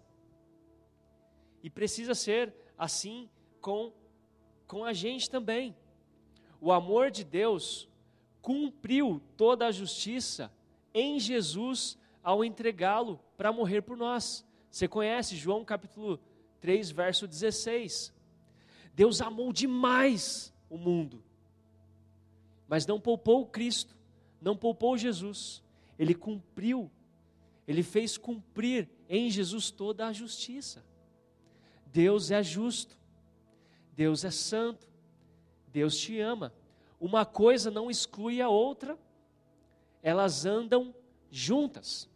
[1.67, 3.91] E precisa ser assim com,
[4.65, 5.75] com a gente também.
[6.61, 7.89] O amor de Deus
[8.41, 10.49] cumpriu toda a justiça
[10.93, 14.47] em Jesus ao entregá-lo para morrer por nós.
[14.71, 16.21] Você conhece João capítulo
[16.61, 18.13] 3, verso 16.
[18.93, 21.21] Deus amou demais o mundo,
[22.65, 23.93] mas não poupou Cristo,
[24.41, 25.61] não poupou Jesus.
[25.99, 26.89] Ele cumpriu,
[27.67, 30.87] ele fez cumprir em Jesus toda a justiça.
[31.97, 32.95] Deus é justo,
[33.95, 34.87] Deus é santo,
[35.73, 36.53] Deus te ama.
[37.01, 38.95] Uma coisa não exclui a outra,
[40.03, 40.93] elas andam
[41.31, 42.07] juntas.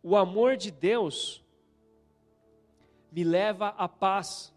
[0.00, 1.42] O amor de Deus
[3.10, 4.54] me leva à paz.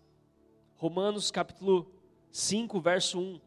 [0.75, 1.91] Romanos capítulo
[2.31, 3.41] 5, verso 1.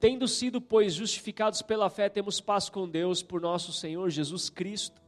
[0.00, 5.05] Tendo sido, pois, justificados pela fé, temos paz com Deus por nosso Senhor Jesus Cristo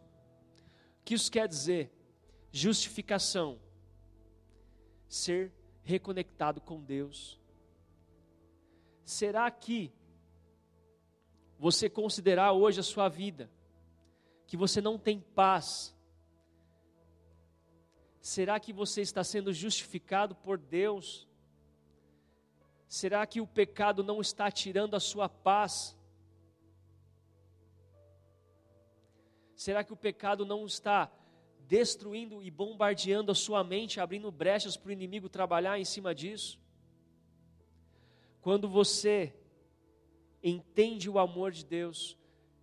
[1.09, 1.91] que isso quer dizer?
[2.53, 3.59] Justificação.
[5.09, 5.51] Ser
[5.83, 7.41] reconectado com Deus?
[9.07, 9.91] Será que
[11.59, 13.51] você considerar hoje a sua vida
[14.47, 15.97] que você não tem paz?
[18.21, 21.27] Será que você está sendo justificado por Deus?
[22.87, 25.98] Será que o pecado não está tirando a sua paz?
[29.59, 31.13] Será que o pecado não está
[31.67, 36.61] destruindo e bombardeando a sua mente, abrindo brechas para o inimigo trabalhar em cima disso?
[38.41, 39.35] Quando você
[40.41, 42.17] entende o amor de Deus,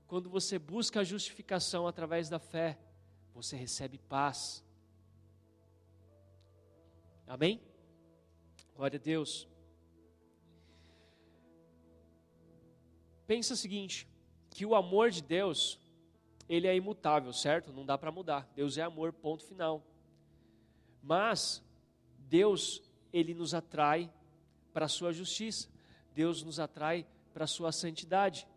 [0.07, 2.79] quando você busca a justificação através da fé,
[3.33, 4.63] você recebe paz.
[7.27, 7.61] Amém?
[8.73, 9.49] Glória a Deus.
[13.27, 14.07] Pensa o seguinte,
[14.49, 15.77] que o amor de Deus,
[16.47, 17.73] ele é imutável, certo?
[17.73, 18.49] Não dá para mudar.
[18.55, 19.83] Deus é amor, ponto final.
[21.01, 21.63] Mas
[22.17, 22.81] Deus,
[23.11, 24.11] ele nos atrai
[24.73, 25.69] para a sua justiça.
[26.13, 28.47] Deus nos atrai para a sua santidade.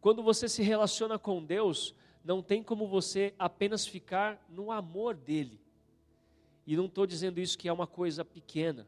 [0.00, 5.60] Quando você se relaciona com Deus, não tem como você apenas ficar no amor dele.
[6.66, 8.86] E não estou dizendo isso que é uma coisa pequena,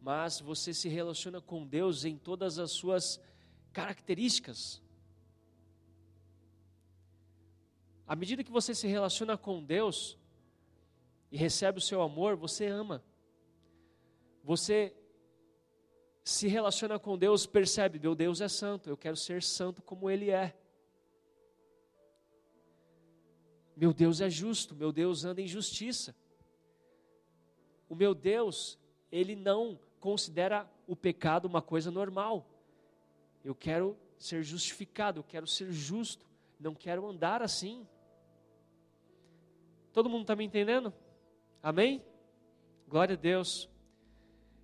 [0.00, 3.20] mas você se relaciona com Deus em todas as suas
[3.72, 4.82] características.
[8.08, 10.16] À medida que você se relaciona com Deus
[11.30, 13.04] e recebe o seu amor, você ama.
[14.42, 14.96] Você
[16.24, 20.30] se relaciona com Deus, percebe, meu Deus é santo, eu quero ser santo como Ele
[20.30, 20.56] é.
[23.76, 26.16] Meu Deus é justo, meu Deus anda em justiça.
[27.90, 28.78] O meu Deus,
[29.12, 32.48] Ele não considera o pecado uma coisa normal.
[33.44, 36.26] Eu quero ser justificado, eu quero ser justo,
[36.58, 37.86] não quero andar assim.
[39.92, 40.92] Todo mundo está me entendendo?
[41.62, 42.02] Amém?
[42.86, 43.68] Glória a Deus.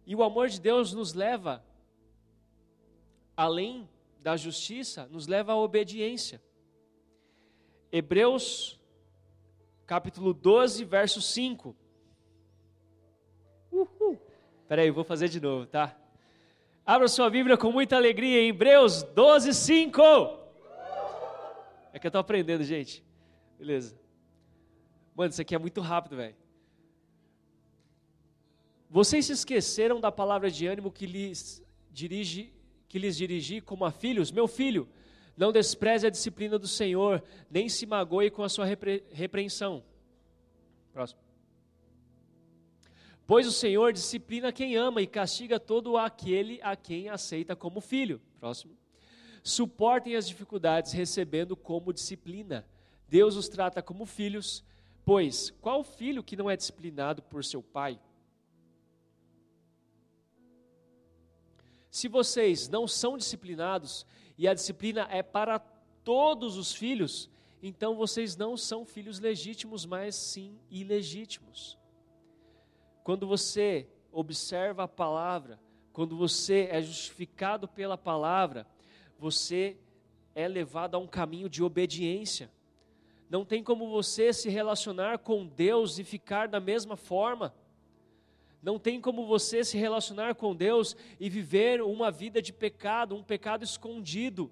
[0.06, 1.64] E o amor de Deus nos leva,
[3.36, 3.88] além
[4.20, 6.42] da justiça, nos leva à obediência.
[7.90, 8.80] Hebreus,
[9.86, 11.76] capítulo 12, verso 5.
[13.70, 14.18] Uhul.
[14.68, 15.96] Peraí, eu vou fazer de novo, tá?
[16.86, 20.02] Abra sua Bíblia com muita alegria em Hebreus 12, 5.
[21.92, 23.04] É que eu estou aprendendo, gente.
[23.58, 24.03] Beleza.
[25.14, 26.34] Mano, isso aqui é muito rápido, velho.
[28.90, 32.52] Vocês se esqueceram da palavra de ânimo que lhes dirige,
[32.88, 34.30] que lhes dirigi como a filhos?
[34.30, 34.88] Meu filho,
[35.36, 39.84] não despreze a disciplina do Senhor, nem se magoe com a sua repre, repreensão.
[40.92, 41.20] Próximo.
[43.26, 48.20] Pois o Senhor disciplina quem ama e castiga todo aquele a quem aceita como filho.
[48.38, 48.76] Próximo.
[49.42, 52.66] Suportem as dificuldades recebendo como disciplina.
[53.08, 54.62] Deus os trata como filhos
[55.04, 58.00] Pois, qual filho que não é disciplinado por seu pai?
[61.90, 65.58] Se vocês não são disciplinados e a disciplina é para
[66.02, 67.30] todos os filhos,
[67.62, 71.78] então vocês não são filhos legítimos, mas sim ilegítimos.
[73.04, 75.60] Quando você observa a palavra,
[75.92, 78.66] quando você é justificado pela palavra,
[79.18, 79.76] você
[80.34, 82.50] é levado a um caminho de obediência.
[83.28, 87.54] Não tem como você se relacionar com Deus e ficar da mesma forma.
[88.62, 93.22] Não tem como você se relacionar com Deus e viver uma vida de pecado, um
[93.22, 94.50] pecado escondido.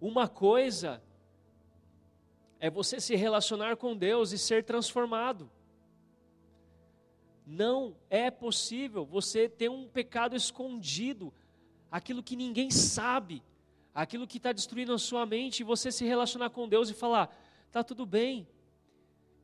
[0.00, 1.02] Uma coisa
[2.58, 5.50] é você se relacionar com Deus e ser transformado.
[7.46, 11.32] Não é possível você ter um pecado escondido,
[11.90, 13.42] aquilo que ninguém sabe,
[13.94, 17.34] aquilo que está destruindo a sua mente, e você se relacionar com Deus e falar:
[17.66, 18.46] está tudo bem.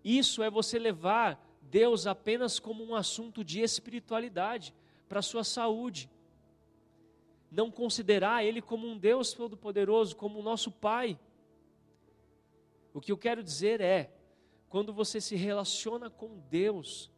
[0.04, 4.74] Isso é você levar Deus apenas como um assunto de espiritualidade
[5.08, 6.10] para a sua saúde.
[7.50, 11.18] Não considerar Ele como um Deus todo-poderoso, como o nosso Pai.
[12.92, 14.10] O que eu quero dizer é,
[14.68, 17.10] quando você se relaciona com Deus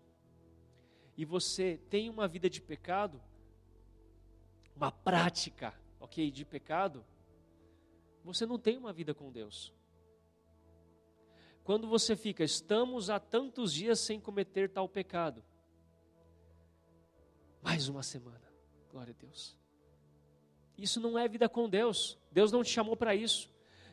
[1.17, 3.21] e você tem uma vida de pecado,
[4.75, 7.05] uma prática, ok, de pecado,
[8.25, 9.73] você não tem uma vida com Deus.
[11.65, 15.45] Quando você fica, estamos há tantos dias sem cometer tal pecado.
[17.63, 18.43] Mais uma semana,
[18.91, 19.57] glória a Deus.
[20.77, 22.19] Isso não é vida com Deus.
[22.33, 23.51] Deus não te chamou para isso.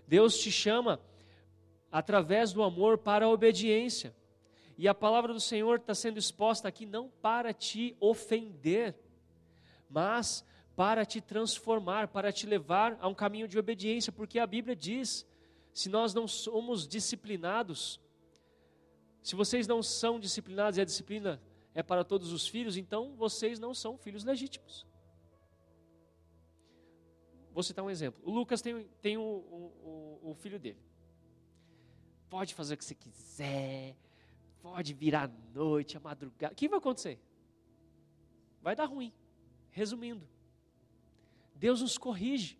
[0.07, 1.01] Deus te chama
[1.91, 4.15] através do amor para a obediência.
[4.77, 8.95] E a palavra do Senhor está sendo exposta aqui não para te ofender,
[9.89, 10.45] mas
[10.77, 15.25] para te transformar, para te levar a um caminho de obediência, porque a Bíblia diz:
[15.73, 17.99] se nós não somos disciplinados,
[19.23, 21.41] se vocês não são disciplinados e a disciplina
[21.73, 24.85] é para todos os filhos, então vocês não são filhos legítimos.
[27.51, 28.21] Vou citar um exemplo.
[28.23, 30.79] O Lucas tem, tem o, o, o, filho dele.
[32.29, 33.97] Pode fazer o que você quiser,
[34.61, 36.53] pode virar à noite, à madrugada.
[36.53, 37.19] O que vai acontecer?
[38.61, 39.11] Vai dar ruim.
[39.71, 40.27] Resumindo,
[41.57, 42.57] Deus nos corrige.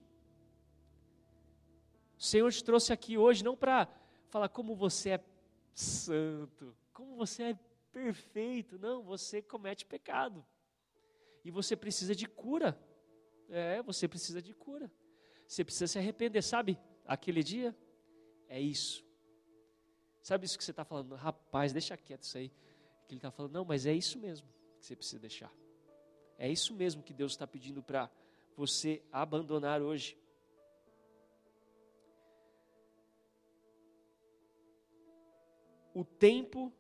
[2.18, 3.88] O Senhor te trouxe aqui hoje não para
[4.30, 5.24] falar como você é
[5.74, 7.60] santo, como você é
[7.92, 8.80] perfeito.
[8.80, 10.46] Não, você comete pecado.
[11.46, 12.78] E você precisa de cura.
[13.50, 14.92] É, você precisa de cura.
[15.48, 16.78] Você precisa se arrepender, sabe?
[17.06, 17.76] Aquele dia
[18.50, 19.06] é isso.
[20.22, 21.16] Sabe isso que você está falando?
[21.16, 22.50] Rapaz, deixa quieto isso aí.
[23.08, 24.48] Que ele está falando, não, mas é isso mesmo
[24.80, 25.54] que você precisa deixar.
[26.38, 28.12] É isso mesmo que Deus está pedindo para
[28.58, 30.18] você abandonar hoje.
[35.94, 36.74] O tempo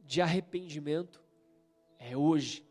[0.00, 1.22] de arrependimento
[1.98, 2.66] é hoje.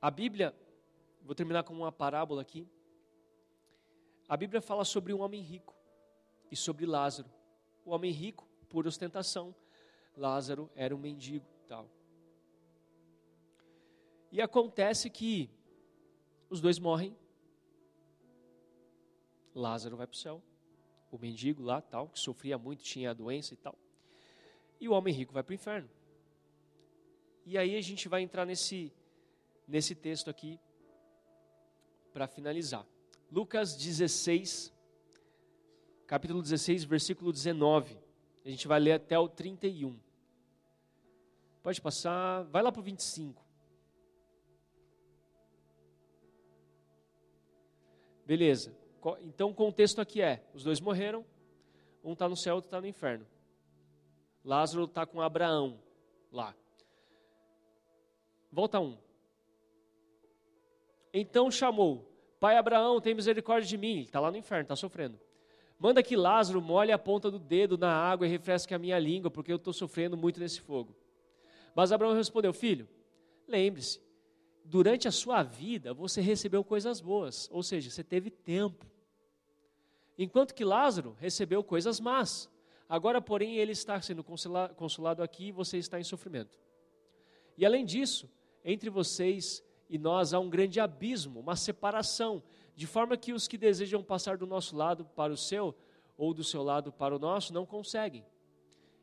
[0.00, 0.54] A Bíblia,
[1.22, 2.68] vou terminar com uma parábola aqui.
[4.28, 5.74] A Bíblia fala sobre um homem rico
[6.50, 7.28] e sobre Lázaro.
[7.84, 9.54] O homem rico, por ostentação,
[10.16, 11.88] Lázaro era um mendigo, tal.
[14.34, 15.48] E acontece que
[16.50, 17.16] os dois morrem.
[19.54, 20.42] Lázaro vai para o céu
[21.08, 23.78] o mendigo lá, tal, que sofria muito, tinha a doença e tal.
[24.80, 25.88] E o homem rico vai para o inferno.
[27.46, 28.92] E aí a gente vai entrar nesse,
[29.68, 30.58] nesse texto aqui
[32.12, 32.84] para finalizar.
[33.30, 34.72] Lucas 16,
[36.08, 37.96] capítulo 16, versículo 19.
[38.44, 39.96] A gente vai ler até o 31.
[41.62, 43.43] Pode passar, vai lá para o 25.
[48.26, 48.74] Beleza.
[49.22, 51.24] Então o contexto aqui é: os dois morreram,
[52.02, 53.26] um está no céu, outro está no inferno.
[54.44, 55.80] Lázaro está com Abraão
[56.30, 56.54] lá.
[58.50, 58.96] Volta um.
[61.12, 63.92] Então chamou: Pai Abraão, tem misericórdia de mim.
[63.92, 65.18] Ele está lá no inferno, está sofrendo.
[65.78, 69.30] Manda que Lázaro molhe a ponta do dedo na água e refresque a minha língua,
[69.30, 70.94] porque eu estou sofrendo muito nesse fogo.
[71.74, 72.88] Mas Abraão respondeu: Filho,
[73.48, 74.00] lembre-se,
[74.64, 78.86] durante a sua vida você recebeu coisas boas, ou seja, você teve tempo.
[80.18, 82.50] Enquanto que Lázaro recebeu coisas más.
[82.88, 84.24] Agora, porém, ele está sendo
[84.76, 86.58] consolado aqui e você está em sofrimento.
[87.56, 88.30] E além disso,
[88.64, 92.42] entre vocês e nós há um grande abismo, uma separação,
[92.74, 95.74] de forma que os que desejam passar do nosso lado para o seu,
[96.16, 98.24] ou do seu lado para o nosso, não conseguem.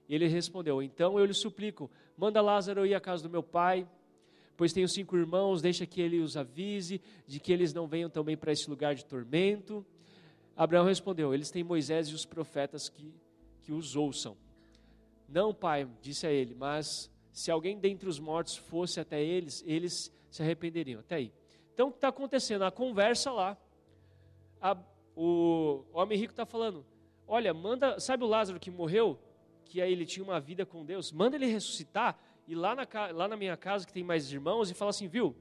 [0.08, 3.88] Ele respondeu: Então eu lhe suplico, manda Lázaro ir à casa do meu pai,
[4.56, 8.38] pois tenho cinco irmãos, deixa que ele os avise de que eles não venham também
[8.38, 9.86] para esse lugar de tormento.
[10.56, 13.14] Abraão respondeu: Eles têm Moisés e os profetas que,
[13.62, 14.38] que os ouçam.
[15.28, 20.12] Não, pai, disse a ele, mas se alguém dentre os mortos fosse até eles, eles
[20.30, 21.00] se arrependeriam.
[21.00, 21.34] Até aí.
[21.74, 22.64] Então, o que está acontecendo?
[22.64, 23.58] A conversa lá.
[24.62, 24.78] A,
[25.16, 26.86] o, homem rico está falando:
[27.28, 29.18] Olha, manda, sabe o Lázaro que morreu?
[29.66, 31.12] Que aí ele tinha uma vida com Deus?
[31.12, 32.20] Manda ele ressuscitar
[32.52, 35.36] e lá na, lá na minha casa, que tem mais irmãos, e fala assim: Viu?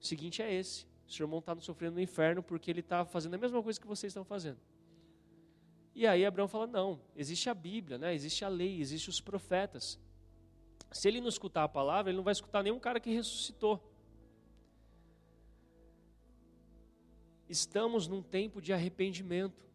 [0.00, 3.34] O seguinte é esse o seu irmão está sofrendo no inferno porque ele está fazendo
[3.34, 4.58] a mesma coisa que vocês estão fazendo.
[5.94, 8.14] E aí Abraão fala: não, existe a Bíblia, né?
[8.14, 9.98] existe a lei, existem os profetas.
[10.92, 13.82] Se ele não escutar a palavra, ele não vai escutar nenhum cara que ressuscitou.
[17.48, 19.66] Estamos num tempo de arrependimento.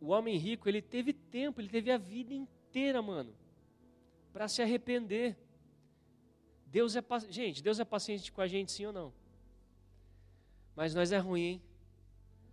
[0.00, 3.34] O homem rico, ele teve tempo, ele teve a vida inteira, mano,
[4.38, 5.36] para se arrepender.
[6.64, 9.12] Deus é, gente, Deus é paciente com a gente, sim ou não?
[10.76, 11.62] Mas nós é ruim, hein?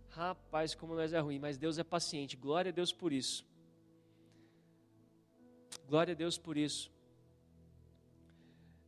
[0.08, 2.36] Rapaz, como nós é ruim, mas Deus é paciente.
[2.36, 3.46] Glória a Deus por isso.
[5.86, 6.90] Glória a Deus por isso.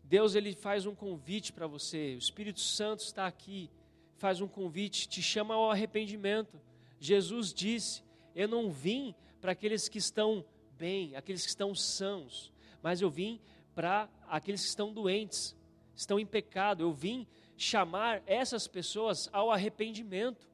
[0.02, 2.16] Deus ele faz um convite para você.
[2.16, 3.70] O Espírito Santo está aqui,
[4.16, 6.60] faz um convite, te chama ao arrependimento.
[6.98, 8.02] Jesus disse:
[8.34, 10.44] Eu não vim para aqueles que estão
[10.76, 12.52] bem, aqueles que estão sãos,
[12.82, 13.40] mas eu vim
[13.74, 15.56] para aqueles que estão doentes,
[15.94, 16.82] estão em pecado.
[16.82, 17.26] Eu vim
[17.56, 20.48] chamar essas pessoas ao arrependimento.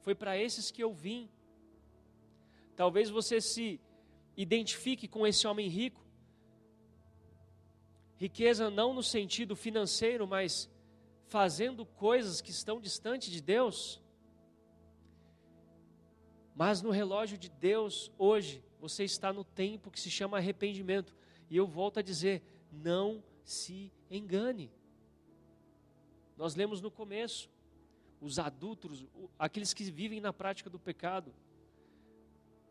[0.00, 1.28] Foi para esses que eu vim.
[2.76, 3.80] Talvez você se
[4.36, 6.00] identifique com esse homem rico.
[8.16, 10.70] Riqueza não no sentido financeiro, mas
[11.26, 14.00] fazendo coisas que estão distante de Deus.
[16.54, 21.14] Mas no relógio de Deus, hoje, você está no tempo que se chama arrependimento.
[21.50, 22.42] E eu volto a dizer:
[22.72, 24.70] não se engane.
[26.36, 27.50] Nós lemos no começo,
[28.20, 29.04] os adúlteros,
[29.38, 31.34] aqueles que vivem na prática do pecado.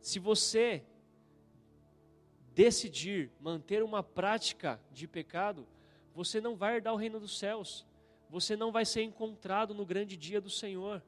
[0.02, 0.84] Se você
[2.56, 5.68] decidir manter uma prática de pecado,
[6.16, 7.86] você não vai herdar o reino dos céus.
[8.30, 11.04] Você não vai ser encontrado no grande dia do Senhor.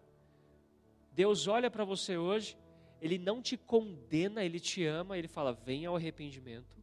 [1.13, 2.57] Deus olha para você hoje,
[3.01, 6.82] Ele não te condena, Ele te ama, Ele fala: venha ao arrependimento,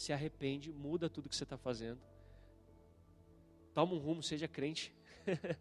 [0.00, 2.00] se arrepende, muda tudo que você está fazendo,
[3.74, 4.94] toma um rumo, seja crente.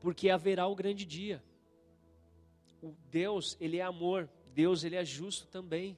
[0.00, 1.42] Porque haverá o grande dia.
[2.82, 5.96] O Deus, Ele é amor, Deus, Ele é justo também.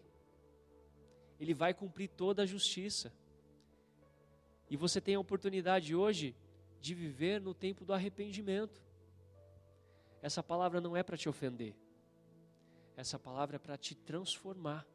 [1.40, 3.12] Ele vai cumprir toda a justiça.
[4.70, 6.36] E você tem a oportunidade hoje
[6.80, 8.80] de viver no tempo do arrependimento.
[10.22, 11.74] Essa palavra não é para te ofender.
[12.96, 14.86] Essa palavra é para te transformar.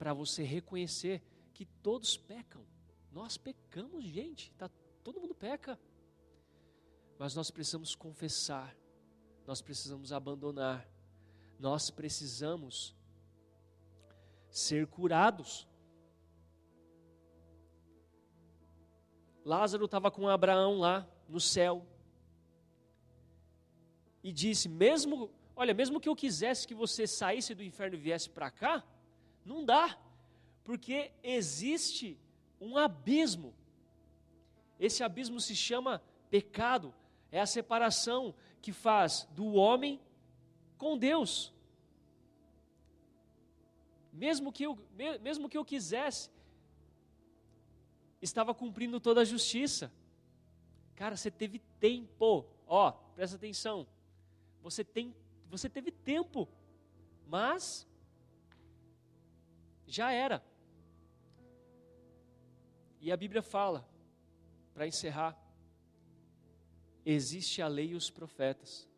[0.00, 1.22] Para você reconhecer
[1.52, 2.64] que todos pecam.
[3.12, 4.50] Nós pecamos, gente.
[4.54, 4.70] Tá,
[5.04, 5.78] todo mundo peca.
[7.18, 8.74] Mas nós precisamos confessar.
[9.46, 10.88] Nós precisamos abandonar.
[11.58, 12.96] Nós precisamos
[14.48, 15.68] ser curados.
[19.44, 21.86] Lázaro estava com Abraão lá no céu
[24.22, 28.30] e disse: mesmo, olha, mesmo que eu quisesse que você saísse do inferno e viesse
[28.30, 28.82] para cá,
[29.50, 29.98] não dá,
[30.62, 32.16] porque existe
[32.60, 33.52] um abismo.
[34.78, 36.94] Esse abismo se chama pecado,
[37.32, 38.32] é a separação
[38.62, 40.00] que faz do homem
[40.78, 41.52] com Deus.
[44.12, 44.78] Mesmo que eu,
[45.20, 46.30] mesmo que eu quisesse,
[48.22, 49.92] estava cumprindo toda a justiça.
[50.94, 53.84] Cara, você teve tempo, ó, presta atenção.
[54.62, 55.12] Você tem,
[55.48, 56.48] você teve tempo,
[57.26, 57.89] mas
[59.90, 60.42] já era.
[63.00, 63.88] E a Bíblia fala,
[64.72, 65.36] para encerrar,
[67.04, 68.88] existe a lei e os profetas.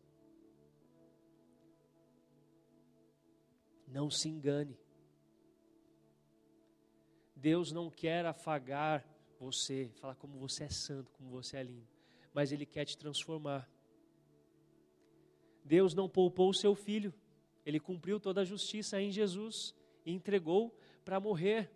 [3.87, 4.77] Não se engane.
[7.35, 9.05] Deus não quer afagar
[9.39, 11.87] você, falar como você é santo, como você é lindo,
[12.33, 13.69] mas Ele quer te transformar.
[15.63, 17.13] Deus não poupou o seu filho,
[17.65, 19.75] Ele cumpriu toda a justiça em Jesus
[20.05, 21.71] e entregou para morrer,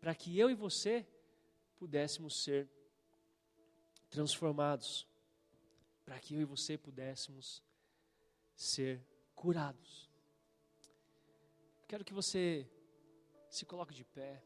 [0.00, 1.06] para que eu e você
[1.76, 2.68] pudéssemos ser
[4.08, 5.06] transformados,
[6.04, 7.62] para que eu e você pudéssemos
[8.54, 9.04] ser
[9.34, 10.10] curados.
[11.86, 12.68] Quero que você
[13.50, 14.42] se coloque de pé.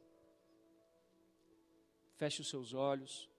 [2.16, 3.29] Feche os seus olhos.